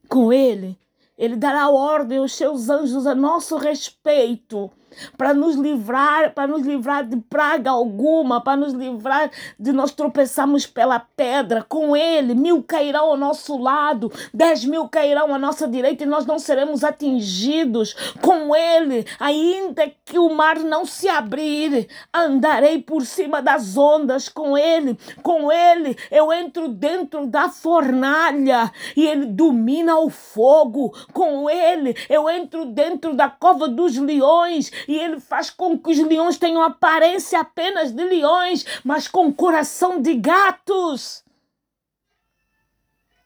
Com 0.09 0.33
Ele, 0.33 0.79
Ele 1.19 1.35
dará 1.35 1.69
ordem 1.69 2.19
aos 2.19 2.33
seus 2.33 2.71
anjos 2.71 3.07
a 3.07 3.15
nosso 3.15 3.57
respeito 3.57 4.71
para 5.17 5.35
nos 5.35 5.57
livrar, 5.57 6.33
para 6.33 6.47
nos 6.47 6.67
livrar 6.67 7.05
de 7.05 7.17
praga 7.17 7.71
alguma, 7.71 8.41
para 8.41 8.57
nos 8.57 8.73
livrar 8.73 9.31
de 9.59 9.73
nós 9.73 9.93
tropeçarmos 9.93 10.67
pela 10.67 10.99
pedra. 10.99 11.65
Com 11.69 11.97
Ele, 11.97 12.35
mil 12.35 12.63
cairão 12.63 13.11
ao 13.11 13.17
nosso 13.17 13.57
lado, 13.59 14.13
dez 14.33 14.65
mil 14.65 14.89
cairão 14.89 15.35
à 15.35 15.39
nossa 15.39 15.67
direita 15.67 16.05
e 16.05 16.07
nós 16.07 16.27
não 16.27 16.39
seremos 16.39 16.85
atingidos. 16.85 17.95
Com 18.21 18.55
Ele, 18.55 19.07
ainda 19.19 19.91
que 20.05 20.19
o 20.19 20.31
mar 20.31 20.59
não 20.61 20.85
se 20.85 21.09
abrir, 21.09 21.89
andarei 22.13 22.81
por 22.83 23.05
cima 23.05 23.43
das 23.43 23.77
ondas. 23.77 24.29
Com 24.29 24.57
Ele, 24.57 24.99
com 25.23 25.51
Ele, 25.51 25.97
eu 26.11 26.33
entro 26.33 26.69
dentro 26.69 27.27
da 27.27 27.49
fornalha 27.49 28.71
e 28.97 29.07
Ele 29.07 29.27
domina 29.27 29.99
o 29.99 30.11
fogo. 30.11 30.95
Com 31.13 31.49
Ele, 31.49 31.95
eu 32.09 32.29
entro 32.29 32.65
dentro 32.65 33.15
da 33.15 33.29
cova 33.29 33.69
dos 33.69 33.97
leões 33.97 34.71
e 34.87 34.97
ele 34.97 35.21
faz 35.21 35.51
com 35.51 35.79
que 35.79 35.91
os 35.91 35.99
leões 35.99 36.39
tenham 36.39 36.63
aparência 36.63 37.41
apenas 37.41 37.93
de 37.93 38.05
leões, 38.05 38.65
mas 38.85 39.09
com 39.09 39.33
coração 39.33 40.01
de 40.01 40.15
gatos. 40.15 41.25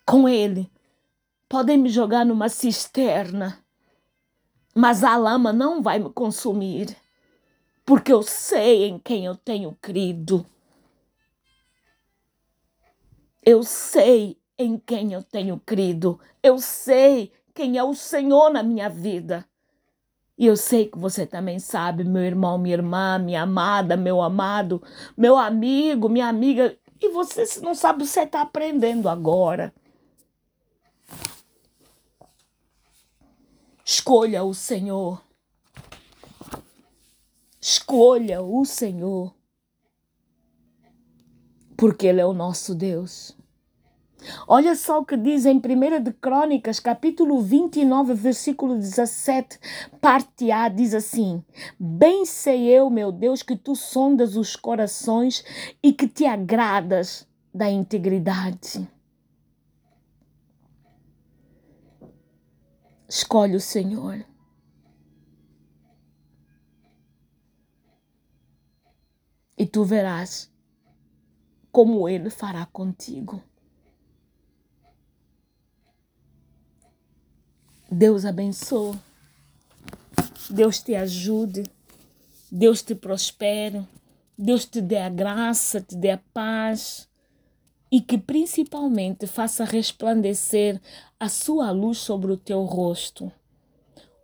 Com 0.07 0.29
ele, 0.29 0.71
podem 1.49 1.79
me 1.79 1.89
jogar 1.89 2.25
numa 2.25 2.49
cisterna, 2.49 3.63
mas 4.75 5.05
a 5.05 5.17
lama 5.17 5.53
não 5.53 5.83
vai 5.83 5.99
me 5.99 6.11
consumir, 6.11 6.97
porque 7.85 8.13
eu 8.13 8.23
sei 8.23 8.85
em 8.85 8.99
quem 8.99 9.27
eu 9.27 9.37
tenho 9.37 9.77
crido. 9.81 10.47
Eu 13.45 13.65
sei 13.65 14.41
em 14.57 14.79
quem 14.79 15.13
eu 15.13 15.23
tenho 15.23 15.61
crido. 15.67 16.21
Eu 16.43 16.59
sei 16.59 17.33
quem 17.53 17.77
é 17.77 17.83
o 17.83 17.95
Senhor 17.95 18.51
na 18.51 18.63
minha 18.63 18.89
vida. 18.89 19.45
E 20.43 20.47
eu 20.47 20.57
sei 20.57 20.89
que 20.89 20.99
você 20.99 21.25
também 21.25 21.61
sabe, 21.61 22.03
meu 22.03 22.25
irmão, 22.25 22.59
minha 22.59 22.75
irmã, 22.75 23.17
minha 23.17 23.43
amada, 23.43 23.97
meu 23.97 24.21
amado, 24.21 24.83
meu 25.17 25.39
amigo, 25.39 26.09
minha 26.09 26.27
amiga. 26.27 26.77
E 27.01 27.11
você 27.11 27.47
se 27.47 27.61
não 27.61 27.77
sabe, 27.77 28.05
você 28.05 28.23
está 28.23 28.43
aprendendo 28.43 29.09
agora. 29.09 29.73
Escolha 33.85 34.43
o 34.43 34.53
Senhor. 34.53 35.23
Escolha 37.61 38.43
o 38.43 38.65
Senhor. 38.65 39.33
Porque 41.77 42.09
Ele 42.09 42.21
é 42.21 42.27
o 42.27 42.33
nosso 42.33 42.75
Deus. 42.75 43.37
Olha 44.47 44.75
só 44.75 45.01
o 45.01 45.05
que 45.05 45.17
diz 45.17 45.47
em 45.47 45.57
1 45.57 46.03
de 46.03 46.13
Crônicas, 46.13 46.79
capítulo 46.79 47.41
29, 47.41 48.15
versículo 48.15 48.77
17, 48.77 49.59
parte 50.01 50.51
A, 50.51 50.69
diz 50.69 50.95
assim: 50.95 51.45
Bem 51.79 52.25
sei 52.25 52.69
eu, 52.69 52.89
meu 52.91 53.11
Deus, 53.11 53.43
que 53.43 53.57
tu 53.57 53.75
sondas 53.75 54.37
os 54.37 54.57
corações 54.57 55.45
e 55.83 55.93
que 55.93 56.09
te 56.09 56.25
agradas 56.25 57.27
da 57.53 57.71
integridade. 57.71 58.89
Escolhe 63.09 63.57
o 63.57 63.61
Senhor. 63.61 64.25
E 69.59 69.67
tu 69.67 69.85
verás 69.85 70.51
como 71.71 72.09
Ele 72.09 72.31
fará 72.31 72.67
contigo. 72.67 73.43
Deus 77.95 78.25
abençoe. 78.25 78.99
Deus 80.49 80.81
te 80.81 80.95
ajude. 80.95 81.65
Deus 82.51 82.83
te 82.83 82.95
prospere. 82.95 83.87
Deus 84.37 84.65
te 84.65 84.81
dê 84.81 84.97
a 84.97 85.11
graça, 85.11 85.79
te 85.79 85.95
dê 85.95 86.09
a 86.09 86.21
paz 86.33 87.07
e 87.91 88.01
que 88.01 88.17
principalmente 88.17 89.27
faça 89.27 89.63
resplandecer 89.63 90.81
a 91.21 91.29
sua 91.29 91.71
luz 91.71 91.99
sobre 91.99 92.33
o 92.33 92.37
teu 92.39 92.65
rosto. 92.65 93.31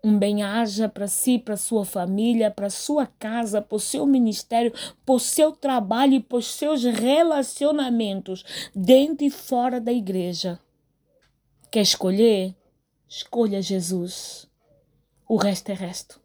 Um 0.02 0.18
bem-aja 0.18 0.88
para 0.88 1.06
si, 1.06 1.38
para 1.38 1.54
sua 1.54 1.84
família, 1.84 2.50
para 2.50 2.70
sua 2.70 3.06
casa, 3.06 3.60
para 3.60 3.76
o 3.76 3.80
seu 3.80 4.06
ministério, 4.06 4.72
para 5.04 5.14
o 5.14 5.20
seu 5.20 5.52
trabalho 5.52 6.14
e 6.14 6.20
para 6.20 6.38
os 6.38 6.46
seus 6.46 6.84
relacionamentos 6.84 8.42
dentro 8.74 9.26
e 9.26 9.30
fora 9.30 9.78
da 9.78 9.92
igreja. 9.92 10.58
Quer 11.70 11.82
escolher? 11.82 12.54
Escolha 13.08 13.62
Jesus. 13.62 14.46
O 15.26 15.36
resto 15.36 15.70
é 15.70 15.74
resto. 15.74 16.20